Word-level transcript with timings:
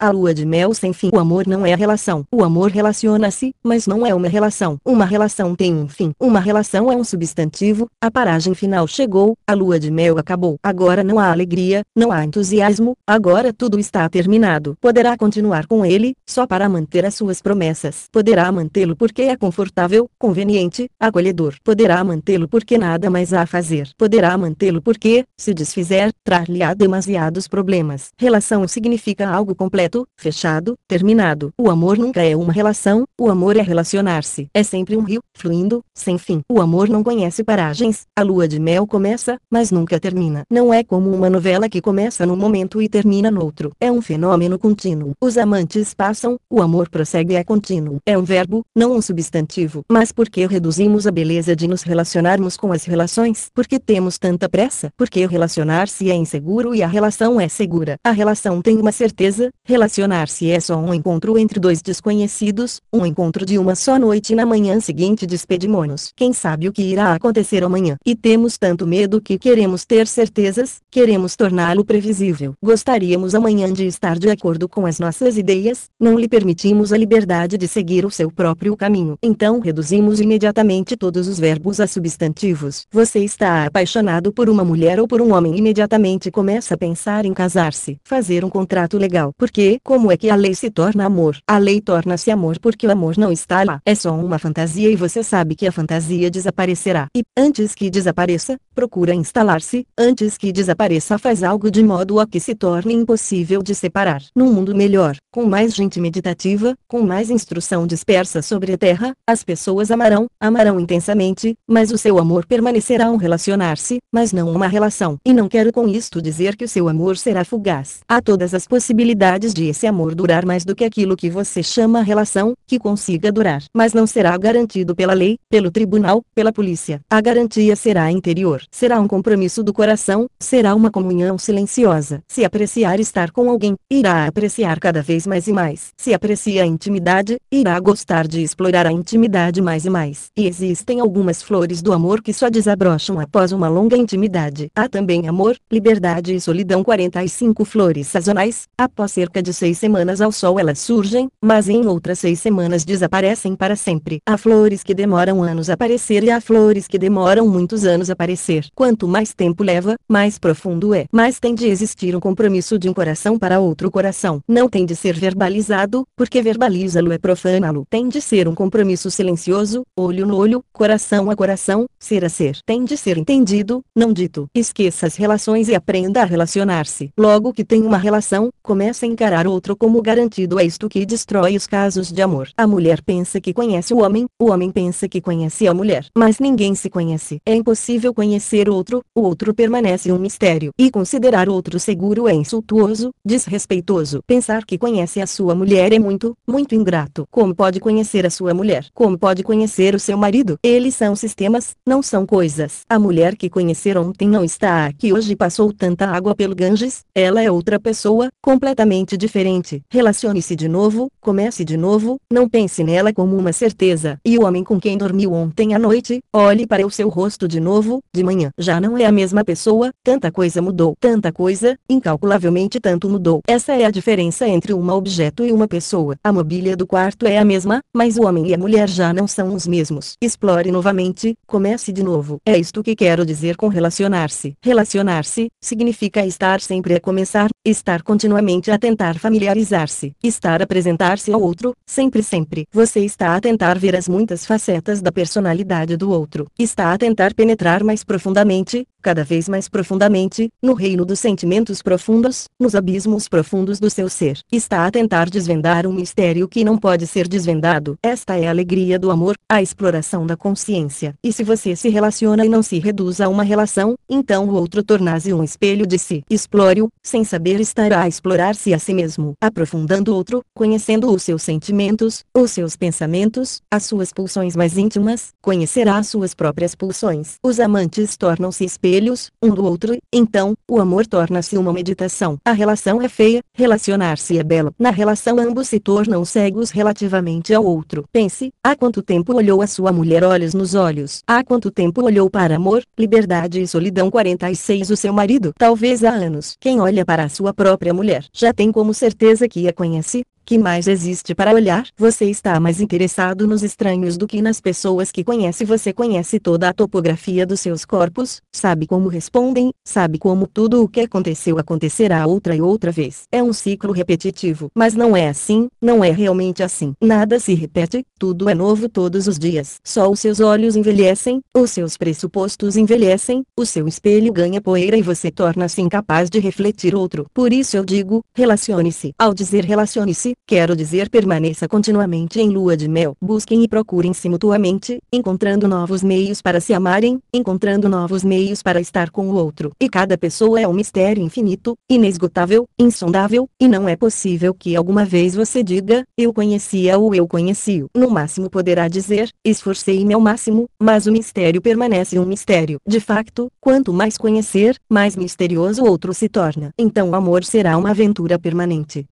A 0.00 0.10
lua 0.10 0.32
de 0.32 0.46
mel 0.46 0.72
sem 0.74 0.92
fim. 0.92 1.10
O 1.12 1.18
amor 1.18 1.44
não 1.48 1.66
é 1.66 1.72
a 1.72 1.76
relação. 1.76 2.24
O 2.30 2.44
amor 2.44 2.70
relaciona-se, 2.70 3.52
mas 3.64 3.84
não 3.84 4.06
é 4.06 4.14
uma 4.14 4.28
relação. 4.28 4.78
Uma 4.84 5.04
relação 5.04 5.56
tem 5.56 5.74
um 5.74 5.88
fim. 5.88 6.12
Uma 6.20 6.38
relação 6.38 6.92
é 6.92 6.94
um 6.94 7.02
substantivo. 7.02 7.88
A 8.00 8.08
paragem 8.08 8.54
final 8.54 8.86
chegou, 8.86 9.36
a 9.44 9.54
lua 9.54 9.76
de 9.80 9.90
mel 9.90 10.16
acabou. 10.16 10.56
Agora 10.62 11.02
não 11.02 11.18
há 11.18 11.32
alegria, 11.32 11.82
não 11.96 12.12
há 12.12 12.24
entusiasmo, 12.24 12.96
agora 13.04 13.52
tudo 13.52 13.76
está 13.76 14.08
terminado. 14.08 14.76
Poderá 14.80 15.16
continuar 15.16 15.66
com 15.66 15.84
ele, 15.84 16.14
só 16.24 16.46
para 16.46 16.68
manter 16.68 17.04
as 17.04 17.16
suas 17.16 17.42
promessas. 17.42 18.04
Poderá 18.12 18.52
mantê-lo 18.52 18.94
porque 18.94 19.22
é 19.22 19.36
confortável, 19.36 20.08
conveniente, 20.16 20.88
acolhedor. 21.00 21.56
Poderá 21.64 22.04
mantê-lo 22.04 22.46
porque 22.46 22.78
nada 22.78 23.10
mais 23.10 23.32
há 23.32 23.42
a 23.42 23.46
fazer. 23.46 23.90
Poderá 23.98 24.38
mantê-lo 24.38 24.80
porque, 24.80 25.24
se 25.36 25.52
desfizer, 25.52 26.12
trar-lhe-á 26.22 26.72
demasiados 26.72 27.48
problemas. 27.48 28.10
Relação 28.16 28.68
significa 28.68 29.28
algo 29.28 29.56
completo, 29.56 29.87
fechado, 30.16 30.74
terminado. 30.86 31.50
O 31.56 31.70
amor 31.70 31.96
nunca 31.96 32.22
é 32.22 32.36
uma 32.36 32.52
relação, 32.52 33.04
o 33.18 33.30
amor 33.30 33.56
é 33.56 33.62
relacionar-se. 33.62 34.48
É 34.52 34.62
sempre 34.62 34.96
um 34.96 35.02
rio, 35.02 35.20
fluindo, 35.34 35.82
sem 35.94 36.18
fim. 36.18 36.40
O 36.50 36.60
amor 36.60 36.88
não 36.88 37.02
conhece 37.02 37.42
paragens. 37.44 38.02
A 38.16 38.22
lua 38.22 38.46
de 38.46 38.58
mel 38.58 38.86
começa, 38.86 39.38
mas 39.50 39.70
nunca 39.70 39.98
termina. 39.98 40.42
Não 40.50 40.72
é 40.72 40.82
como 40.84 41.10
uma 41.10 41.30
novela 41.30 41.68
que 41.68 41.80
começa 41.80 42.26
num 42.26 42.36
momento 42.36 42.82
e 42.82 42.88
termina 42.88 43.30
no 43.30 43.42
outro. 43.44 43.72
É 43.80 43.90
um 43.90 44.00
fenômeno 44.00 44.58
contínuo. 44.58 45.12
Os 45.20 45.38
amantes 45.38 45.94
passam, 45.94 46.36
o 46.50 46.60
amor 46.60 46.88
prossegue 46.88 47.34
é 47.34 47.44
contínuo. 47.44 47.98
É 48.04 48.16
um 48.16 48.22
verbo, 48.22 48.64
não 48.74 48.96
um 48.96 49.02
substantivo. 49.02 49.82
Mas 49.90 50.12
por 50.12 50.28
que 50.28 50.46
reduzimos 50.46 51.06
a 51.06 51.10
beleza 51.10 51.54
de 51.54 51.66
nos 51.66 51.82
relacionarmos 51.82 52.56
com 52.56 52.72
as 52.72 52.84
relações? 52.84 53.48
Porque 53.54 53.78
temos 53.78 54.18
tanta 54.18 54.48
pressa? 54.48 54.90
Porque 54.96 55.26
relacionar-se 55.26 56.10
é 56.10 56.14
inseguro 56.14 56.74
e 56.74 56.82
a 56.82 56.86
relação 56.86 57.40
é 57.40 57.48
segura. 57.48 57.96
A 58.04 58.10
relação 58.10 58.60
tem 58.60 58.76
uma 58.76 58.92
certeza, 58.92 59.50
relacionar-se 59.78 60.50
é 60.50 60.58
só 60.58 60.76
um 60.76 60.92
encontro 60.92 61.38
entre 61.38 61.60
dois 61.60 61.80
desconhecidos, 61.80 62.80
um 62.92 63.06
encontro 63.06 63.46
de 63.46 63.56
uma 63.58 63.76
só 63.76 63.96
noite 63.96 64.32
e 64.32 64.36
na 64.36 64.44
manhã 64.44 64.80
seguinte 64.80 65.24
despedimos-nos. 65.24 66.12
Quem 66.16 66.32
sabe 66.32 66.68
o 66.68 66.72
que 66.72 66.82
irá 66.82 67.14
acontecer 67.14 67.62
amanhã? 67.62 67.96
E 68.04 68.16
temos 68.16 68.58
tanto 68.58 68.84
medo 68.84 69.20
que 69.20 69.38
queremos 69.38 69.84
ter 69.84 70.08
certezas, 70.08 70.80
queremos 70.90 71.36
torná-lo 71.36 71.84
previsível. 71.84 72.54
Gostaríamos 72.60 73.36
amanhã 73.36 73.72
de 73.72 73.86
estar 73.86 74.18
de 74.18 74.28
acordo 74.28 74.68
com 74.68 74.84
as 74.84 74.98
nossas 74.98 75.38
ideias, 75.38 75.88
não 76.00 76.18
lhe 76.18 76.28
permitimos 76.28 76.92
a 76.92 76.98
liberdade 76.98 77.56
de 77.56 77.68
seguir 77.68 78.04
o 78.04 78.10
seu 78.10 78.32
próprio 78.32 78.76
caminho. 78.76 79.16
Então 79.22 79.60
reduzimos 79.60 80.20
imediatamente 80.20 80.96
todos 80.96 81.28
os 81.28 81.38
verbos 81.38 81.78
a 81.78 81.86
substantivos. 81.86 82.84
Você 82.90 83.20
está 83.20 83.66
apaixonado 83.66 84.32
por 84.32 84.50
uma 84.50 84.64
mulher 84.64 84.98
ou 84.98 85.06
por 85.06 85.22
um 85.22 85.32
homem 85.32 85.56
imediatamente 85.56 86.32
começa 86.32 86.74
a 86.74 86.78
pensar 86.78 87.24
em 87.24 87.32
casar-se, 87.32 87.96
fazer 88.02 88.44
um 88.44 88.50
contrato 88.50 88.98
legal. 88.98 89.30
Porque, 89.38 89.67
como 89.84 90.10
é 90.10 90.16
que 90.16 90.30
a 90.30 90.36
lei 90.36 90.54
se 90.54 90.70
torna 90.70 91.04
amor? 91.04 91.36
A 91.46 91.58
lei 91.58 91.80
torna-se 91.80 92.30
amor 92.30 92.58
porque 92.58 92.86
o 92.86 92.90
amor 92.90 93.18
não 93.18 93.30
está 93.30 93.62
lá. 93.64 93.80
É 93.84 93.94
só 93.94 94.14
uma 94.14 94.38
fantasia 94.38 94.90
e 94.90 94.96
você 94.96 95.22
sabe 95.22 95.54
que 95.54 95.66
a 95.66 95.72
fantasia 95.72 96.30
desaparecerá. 96.30 97.08
E, 97.14 97.22
antes 97.36 97.74
que 97.74 97.90
desapareça, 97.90 98.56
procura 98.78 99.12
instalar-se, 99.12 99.84
antes 99.98 100.38
que 100.38 100.52
desapareça 100.52 101.18
faz 101.18 101.42
algo 101.42 101.68
de 101.68 101.82
modo 101.82 102.20
a 102.20 102.26
que 102.28 102.38
se 102.38 102.54
torne 102.54 102.94
impossível 102.94 103.60
de 103.60 103.74
separar. 103.74 104.22
Num 104.36 104.52
mundo 104.52 104.72
melhor, 104.72 105.16
com 105.32 105.44
mais 105.44 105.74
gente 105.74 105.98
meditativa, 105.98 106.76
com 106.86 107.02
mais 107.02 107.28
instrução 107.28 107.88
dispersa 107.88 108.40
sobre 108.40 108.72
a 108.72 108.78
terra, 108.78 109.14
as 109.26 109.42
pessoas 109.42 109.90
amarão, 109.90 110.26
amarão 110.40 110.78
intensamente, 110.78 111.56
mas 111.68 111.90
o 111.90 111.98
seu 111.98 112.20
amor 112.20 112.46
permanecerá 112.46 113.10
um 113.10 113.16
relacionar-se, 113.16 113.98
mas 114.12 114.32
não 114.32 114.48
uma 114.48 114.68
relação. 114.68 115.16
E 115.26 115.32
não 115.32 115.48
quero 115.48 115.72
com 115.72 115.88
isto 115.88 116.22
dizer 116.22 116.54
que 116.54 116.64
o 116.64 116.68
seu 116.68 116.88
amor 116.88 117.16
será 117.16 117.44
fugaz. 117.44 117.98
Há 118.08 118.22
todas 118.22 118.54
as 118.54 118.64
possibilidades 118.64 119.52
de 119.52 119.64
esse 119.64 119.88
amor 119.88 120.14
durar 120.14 120.46
mais 120.46 120.64
do 120.64 120.76
que 120.76 120.84
aquilo 120.84 121.16
que 121.16 121.28
você 121.28 121.64
chama 121.64 122.00
relação, 122.00 122.52
que 122.64 122.78
consiga 122.78 123.32
durar. 123.32 123.64
Mas 123.74 123.92
não 123.92 124.06
será 124.06 124.38
garantido 124.38 124.94
pela 124.94 125.14
lei, 125.14 125.36
pelo 125.50 125.72
tribunal, 125.72 126.22
pela 126.32 126.52
polícia. 126.52 127.00
A 127.10 127.20
garantia 127.20 127.74
será 127.74 128.08
interior. 128.12 128.67
Será 128.70 129.00
um 129.00 129.08
compromisso 129.08 129.62
do 129.62 129.72
coração, 129.72 130.26
será 130.38 130.74
uma 130.74 130.90
comunhão 130.90 131.38
silenciosa. 131.38 132.22
Se 132.28 132.44
apreciar 132.44 133.00
estar 133.00 133.30
com 133.30 133.50
alguém, 133.50 133.74
irá 133.90 134.26
apreciar 134.26 134.78
cada 134.78 135.02
vez 135.02 135.26
mais 135.26 135.46
e 135.48 135.52
mais. 135.52 135.88
Se 135.96 136.12
aprecia 136.12 136.62
a 136.62 136.66
intimidade, 136.66 137.36
irá 137.50 137.78
gostar 137.80 138.26
de 138.26 138.42
explorar 138.42 138.86
a 138.86 138.92
intimidade 138.92 139.60
mais 139.62 139.84
e 139.84 139.90
mais. 139.90 140.26
E 140.36 140.46
existem 140.46 141.00
algumas 141.00 141.42
flores 141.42 141.82
do 141.82 141.92
amor 141.92 142.22
que 142.22 142.32
só 142.32 142.50
desabrocham 142.50 143.18
após 143.18 143.52
uma 143.52 143.68
longa 143.68 143.96
intimidade. 143.96 144.68
Há 144.74 144.88
também 144.88 145.28
amor, 145.28 145.56
liberdade 145.70 146.34
e 146.34 146.40
solidão 146.40 146.84
45 146.84 147.64
flores 147.64 148.06
sazonais, 148.06 148.66
após 148.76 149.12
cerca 149.12 149.42
de 149.42 149.52
seis 149.52 149.78
semanas 149.78 150.20
ao 150.20 150.30
sol 150.30 150.58
elas 150.58 150.78
surgem, 150.78 151.28
mas 151.42 151.68
em 151.68 151.86
outras 151.86 152.18
seis 152.18 152.40
semanas 152.40 152.84
desaparecem 152.84 153.56
para 153.56 153.76
sempre. 153.76 154.20
Há 154.26 154.36
flores 154.36 154.82
que 154.82 154.94
demoram 154.94 155.42
anos 155.42 155.70
a 155.70 155.74
aparecer 155.74 156.22
e 156.24 156.30
há 156.30 156.40
flores 156.40 156.86
que 156.86 156.98
demoram 156.98 157.46
muitos 157.48 157.84
anos 157.84 158.10
a 158.10 158.12
aparecer. 158.12 158.57
Quanto 158.74 159.08
mais 159.08 159.32
tempo 159.32 159.62
leva, 159.62 159.96
mais 160.08 160.38
profundo 160.38 160.94
é. 160.94 161.06
Mas 161.12 161.38
tem 161.38 161.54
de 161.54 161.66
existir 161.66 162.14
um 162.16 162.20
compromisso 162.20 162.78
de 162.78 162.88
um 162.88 162.94
coração 162.94 163.38
para 163.38 163.60
outro 163.60 163.90
coração. 163.90 164.40
Não 164.46 164.68
tem 164.68 164.84
de 164.84 164.94
ser 164.94 165.14
verbalizado, 165.14 166.04
porque 166.16 166.42
verbaliza-lo 166.42 167.12
é 167.12 167.18
profaná-lo. 167.18 167.86
Tem 167.88 168.08
de 168.08 168.20
ser 168.20 168.48
um 168.48 168.54
compromisso 168.54 169.10
silencioso, 169.10 169.84
olho 169.96 170.26
no 170.26 170.36
olho, 170.36 170.62
coração 170.72 171.30
a 171.30 171.36
coração, 171.36 171.86
ser 171.98 172.24
a 172.24 172.28
ser. 172.28 172.58
Tem 172.64 172.84
de 172.84 172.96
ser 172.96 173.18
entendido, 173.18 173.82
não 173.94 174.12
dito. 174.12 174.48
Esqueça 174.54 175.06
as 175.06 175.16
relações 175.16 175.68
e 175.68 175.74
aprenda 175.74 176.22
a 176.22 176.24
relacionar-se. 176.24 177.10
Logo 177.16 177.52
que 177.52 177.64
tem 177.64 177.82
uma 177.82 177.98
relação, 177.98 178.50
começa 178.62 179.06
a 179.06 179.08
encarar 179.08 179.46
outro 179.46 179.76
como 179.76 180.02
garantido. 180.02 180.58
É 180.58 180.64
isto 180.64 180.88
que 180.88 181.06
destrói 181.06 181.56
os 181.56 181.66
casos 181.66 182.12
de 182.12 182.22
amor. 182.22 182.48
A 182.56 182.66
mulher 182.66 183.02
pensa 183.02 183.40
que 183.40 183.52
conhece 183.52 183.92
o 183.94 183.98
homem, 183.98 184.26
o 184.38 184.50
homem 184.50 184.70
pensa 184.70 185.08
que 185.08 185.20
conhece 185.20 185.66
a 185.66 185.74
mulher. 185.74 186.06
Mas 186.16 186.38
ninguém 186.38 186.74
se 186.74 186.88
conhece. 186.88 187.40
É 187.44 187.54
impossível 187.54 188.12
conhecer 188.14 188.47
outro, 188.70 189.02
o 189.14 189.20
outro 189.20 189.52
permanece 189.52 190.12
um 190.12 190.18
mistério. 190.18 190.72
E 190.78 190.90
considerar 190.90 191.48
outro 191.48 191.78
seguro 191.78 192.26
é 192.26 192.32
insultuoso, 192.32 193.10
desrespeitoso. 193.24 194.20
Pensar 194.26 194.64
que 194.64 194.78
conhece 194.78 195.20
a 195.20 195.26
sua 195.26 195.54
mulher 195.54 195.92
é 195.92 195.98
muito, 195.98 196.34
muito 196.46 196.74
ingrato. 196.74 197.26
Como 197.30 197.54
pode 197.54 197.80
conhecer 197.80 198.24
a 198.24 198.30
sua 198.30 198.54
mulher? 198.54 198.86
Como 198.94 199.18
pode 199.18 199.42
conhecer 199.42 199.94
o 199.94 200.00
seu 200.00 200.16
marido? 200.16 200.56
Eles 200.62 200.94
são 200.94 201.14
sistemas, 201.14 201.74
não 201.86 202.02
são 202.02 202.24
coisas. 202.24 202.82
A 202.88 202.98
mulher 202.98 203.36
que 203.36 203.50
conhecer 203.50 203.98
ontem 203.98 204.28
não 204.28 204.44
está 204.44 204.86
aqui 204.86 205.12
hoje 205.12 205.36
passou 205.36 205.72
tanta 205.72 206.06
água 206.06 206.34
pelo 206.34 206.54
Ganges, 206.54 207.04
ela 207.14 207.42
é 207.42 207.50
outra 207.50 207.78
pessoa, 207.78 208.28
completamente 208.42 209.16
diferente. 209.16 209.82
Relacione-se 209.90 210.54
de 210.56 210.68
novo, 210.68 211.10
comece 211.20 211.64
de 211.64 211.76
novo, 211.76 212.16
não 212.32 212.48
pense 212.48 212.84
nela 212.84 213.12
como 213.12 213.36
uma 213.36 213.52
certeza. 213.52 214.18
E 214.24 214.38
o 214.38 214.44
homem 214.44 214.64
com 214.64 214.80
quem 214.80 214.96
dormiu 214.96 215.32
ontem 215.32 215.74
à 215.74 215.78
noite, 215.78 216.20
olhe 216.32 216.66
para 216.66 216.86
o 216.86 216.90
seu 216.90 217.08
rosto 217.08 217.48
de 217.48 217.60
novo, 217.60 218.00
de 218.14 218.22
Já 218.58 218.80
não 218.80 218.96
é 218.96 219.04
a 219.04 219.12
mesma 219.12 219.44
pessoa, 219.44 219.90
tanta 220.02 220.30
coisa 220.30 220.62
mudou. 220.62 220.94
Tanta 220.98 221.32
coisa, 221.32 221.76
incalculavelmente 221.88 222.80
tanto 222.80 223.08
mudou. 223.08 223.40
Essa 223.46 223.74
é 223.74 223.84
a 223.84 223.90
diferença 223.90 224.48
entre 224.48 224.72
um 224.72 224.88
objeto 224.90 225.44
e 225.44 225.52
uma 225.52 225.68
pessoa. 225.68 226.16
A 226.22 226.32
mobília 226.32 226.76
do 226.76 226.86
quarto 226.86 227.26
é 227.26 227.38
a 227.38 227.44
mesma, 227.44 227.80
mas 227.94 228.16
o 228.16 228.24
homem 228.24 228.48
e 228.48 228.54
a 228.54 228.58
mulher 228.58 228.88
já 228.88 229.12
não 229.12 229.26
são 229.26 229.54
os 229.54 229.66
mesmos. 229.66 230.14
Explore 230.22 230.70
novamente, 230.70 231.34
comece 231.46 231.92
de 231.92 232.02
novo. 232.02 232.38
É 232.46 232.56
isto 232.56 232.82
que 232.82 232.96
quero 232.96 233.26
dizer 233.26 233.56
com 233.56 233.68
relacionar-se. 233.68 234.54
Relacionar-se, 234.62 235.48
significa 235.60 236.24
estar 236.24 236.60
sempre 236.60 236.94
a 236.94 237.00
começar, 237.00 237.48
estar 237.64 238.02
continuamente 238.02 238.70
a 238.70 238.78
tentar 238.78 239.18
familiarizar-se, 239.18 240.12
estar 240.22 240.62
a 240.62 240.64
apresentar-se 240.68 241.32
ao 241.32 241.40
outro, 241.40 241.72
sempre 241.86 242.22
sempre. 242.22 242.66
Você 242.72 243.00
está 243.00 243.34
a 243.34 243.40
tentar 243.40 243.78
ver 243.78 243.96
as 243.96 244.06
muitas 244.06 244.44
facetas 244.44 245.00
da 245.00 245.10
personalidade 245.10 245.96
do 245.96 246.10
outro. 246.10 246.46
Está 246.58 246.92
a 246.92 246.98
tentar 246.98 247.32
penetrar 247.34 247.82
mais 247.82 248.04
profundamente, 248.04 248.17
profundamente, 248.18 248.86
cada 249.08 249.24
vez 249.24 249.48
mais 249.48 249.70
profundamente, 249.70 250.50
no 250.62 250.74
reino 250.74 251.02
dos 251.02 251.18
sentimentos 251.18 251.80
profundos, 251.80 252.44
nos 252.60 252.74
abismos 252.74 253.26
profundos 253.26 253.80
do 253.80 253.88
seu 253.88 254.06
ser. 254.06 254.38
Está 254.52 254.84
a 254.84 254.90
tentar 254.90 255.30
desvendar 255.30 255.86
um 255.86 255.94
mistério 255.94 256.46
que 256.46 256.62
não 256.62 256.76
pode 256.76 257.06
ser 257.06 257.26
desvendado. 257.26 257.96
Esta 258.02 258.38
é 258.38 258.46
a 258.46 258.50
alegria 258.50 258.98
do 258.98 259.10
amor, 259.10 259.34
a 259.50 259.62
exploração 259.62 260.26
da 260.26 260.36
consciência. 260.36 261.14
E 261.24 261.32
se 261.32 261.42
você 261.42 261.74
se 261.74 261.88
relaciona 261.88 262.44
e 262.44 262.50
não 262.50 262.62
se 262.62 262.78
reduz 262.78 263.18
a 263.18 263.30
uma 263.30 263.42
relação, 263.44 263.94
então 264.10 264.46
o 264.46 264.52
outro 264.52 264.82
torna-se 264.82 265.32
um 265.32 265.42
espelho 265.42 265.86
de 265.86 265.98
si. 265.98 266.22
Explore-o, 266.28 266.88
sem 267.02 267.24
saber 267.24 267.60
estará 267.60 268.02
a 268.02 268.08
explorar-se 268.08 268.74
a 268.74 268.78
si 268.78 268.92
mesmo. 268.92 269.32
Aprofundando 269.40 270.12
o 270.12 270.14
outro, 270.14 270.42
conhecendo 270.54 271.10
os 271.10 271.22
seus 271.22 271.42
sentimentos, 271.42 272.26
os 272.36 272.50
seus 272.50 272.76
pensamentos, 272.76 273.62
as 273.70 273.86
suas 273.86 274.12
pulsões 274.12 274.54
mais 274.54 274.76
íntimas, 274.76 275.28
conhecerá 275.40 275.96
as 275.96 276.08
suas 276.08 276.34
próprias 276.34 276.74
pulsões. 276.74 277.36
Os 277.42 277.58
amantes 277.58 278.14
tornam-se 278.18 278.66
espelhos 278.66 278.97
espelhos, 278.98 279.30
um 279.42 279.50
do 279.50 279.64
outro, 279.64 279.96
então, 280.12 280.54
o 280.68 280.80
amor 280.80 281.06
torna-se 281.06 281.56
uma 281.56 281.72
meditação. 281.72 282.38
A 282.44 282.52
relação 282.52 283.00
é 283.00 283.08
feia, 283.08 283.42
relacionar-se 283.54 284.38
é 284.38 284.42
belo. 284.42 284.74
Na 284.78 284.90
relação 284.90 285.38
ambos 285.38 285.68
se 285.68 285.78
tornam 285.78 286.24
cegos 286.24 286.70
relativamente 286.70 287.54
ao 287.54 287.64
outro. 287.64 288.04
Pense, 288.12 288.50
há 288.62 288.74
quanto 288.74 289.02
tempo 289.02 289.34
olhou 289.34 289.62
a 289.62 289.66
sua 289.66 289.92
mulher 289.92 290.24
olhos 290.24 290.54
nos 290.54 290.74
olhos? 290.74 291.20
Há 291.26 291.44
quanto 291.44 291.70
tempo 291.70 292.02
olhou 292.02 292.28
para 292.28 292.56
amor, 292.56 292.82
liberdade 292.98 293.60
e 293.60 293.68
solidão 293.68 294.10
46 294.10 294.90
o 294.90 294.96
seu 294.96 295.12
marido? 295.12 295.52
Talvez 295.56 296.02
há 296.02 296.10
anos. 296.10 296.56
Quem 296.60 296.80
olha 296.80 297.04
para 297.04 297.24
a 297.24 297.28
sua 297.28 297.54
própria 297.54 297.94
mulher 297.94 298.24
já 298.32 298.52
tem 298.52 298.72
como 298.72 298.92
certeza 298.92 299.48
que 299.48 299.68
a 299.68 299.72
conhece, 299.72 300.24
que 300.48 300.56
mais 300.56 300.88
existe 300.88 301.34
para 301.34 301.52
olhar? 301.52 301.86
Você 301.94 302.24
está 302.24 302.58
mais 302.58 302.80
interessado 302.80 303.46
nos 303.46 303.62
estranhos 303.62 304.16
do 304.16 304.26
que 304.26 304.40
nas 304.40 304.62
pessoas 304.62 305.12
que 305.12 305.22
conhece. 305.22 305.62
Você 305.62 305.92
conhece 305.92 306.40
toda 306.40 306.70
a 306.70 306.72
topografia 306.72 307.44
dos 307.44 307.60
seus 307.60 307.84
corpos, 307.84 308.40
sabe 308.50 308.86
como 308.86 309.08
respondem, 309.08 309.74
sabe 309.84 310.18
como 310.18 310.46
tudo 310.46 310.82
o 310.82 310.88
que 310.88 311.02
aconteceu 311.02 311.58
acontecerá 311.58 312.26
outra 312.26 312.56
e 312.56 312.62
outra 312.62 312.90
vez. 312.90 313.24
É 313.30 313.42
um 313.42 313.52
ciclo 313.52 313.92
repetitivo. 313.92 314.70
Mas 314.74 314.94
não 314.94 315.14
é 315.14 315.28
assim, 315.28 315.68
não 315.82 316.02
é 316.02 316.10
realmente 316.10 316.62
assim. 316.62 316.94
Nada 316.98 317.38
se 317.38 317.52
repete, 317.52 318.02
tudo 318.18 318.48
é 318.48 318.54
novo 318.54 318.88
todos 318.88 319.26
os 319.26 319.38
dias. 319.38 319.76
Só 319.84 320.10
os 320.10 320.18
seus 320.18 320.40
olhos 320.40 320.76
envelhecem, 320.76 321.42
os 321.54 321.72
seus 321.72 321.98
pressupostos 321.98 322.74
envelhecem, 322.74 323.44
o 323.54 323.66
seu 323.66 323.86
espelho 323.86 324.32
ganha 324.32 324.62
poeira 324.62 324.96
e 324.96 325.02
você 325.02 325.30
torna-se 325.30 325.82
incapaz 325.82 326.30
de 326.30 326.38
refletir 326.38 326.94
outro. 326.94 327.26
Por 327.34 327.52
isso 327.52 327.76
eu 327.76 327.84
digo, 327.84 328.24
relacione-se. 328.32 329.12
Ao 329.18 329.34
dizer 329.34 329.66
relacione-se, 329.66 330.37
Quero 330.46 330.74
dizer 330.74 331.10
permaneça 331.10 331.68
continuamente 331.68 332.40
em 332.40 332.48
lua 332.48 332.76
de 332.76 332.88
mel. 332.88 333.14
Busquem 333.20 333.62
e 333.62 333.68
procurem-se 333.68 334.28
mutuamente, 334.28 334.98
encontrando 335.12 335.68
novos 335.68 336.02
meios 336.02 336.40
para 336.40 336.60
se 336.60 336.72
amarem, 336.72 337.18
encontrando 337.32 337.88
novos 337.88 338.24
meios 338.24 338.62
para 338.62 338.80
estar 338.80 339.10
com 339.10 339.28
o 339.28 339.34
outro. 339.34 339.72
E 339.80 339.88
cada 339.88 340.16
pessoa 340.16 340.60
é 340.60 340.66
um 340.66 340.72
mistério 340.72 341.22
infinito, 341.22 341.74
inesgotável, 341.88 342.66
insondável, 342.78 343.48
e 343.60 343.68
não 343.68 343.88
é 343.88 343.94
possível 343.94 344.54
que 344.54 344.74
alguma 344.74 345.04
vez 345.04 345.34
você 345.34 345.62
diga, 345.62 346.04
eu 346.16 346.32
conhecia 346.32 346.98
ou 346.98 347.14
eu 347.14 347.26
conheci-o. 347.28 347.88
No 347.94 348.10
máximo 348.10 348.48
poderá 348.48 348.88
dizer, 348.88 349.28
esforcei-me 349.44 350.14
ao 350.14 350.20
máximo, 350.20 350.66
mas 350.80 351.06
o 351.06 351.12
mistério 351.12 351.60
permanece 351.60 352.18
um 352.18 352.24
mistério. 352.24 352.78
De 352.86 353.00
facto, 353.00 353.48
quanto 353.60 353.92
mais 353.92 354.16
conhecer, 354.16 354.76
mais 354.88 355.14
misterioso 355.14 355.82
o 355.82 355.88
outro 355.88 356.14
se 356.14 356.28
torna. 356.28 356.70
Então 356.78 357.10
o 357.10 357.14
amor 357.14 357.44
será 357.44 357.76
uma 357.76 357.90
aventura 357.90 358.38
permanente. 358.38 359.04